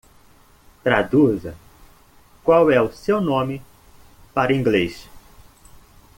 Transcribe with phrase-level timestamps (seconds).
[0.81, 1.53] Traduza
[2.43, 3.61] "qual é o seu nome?"
[4.33, 5.07] para Inglês.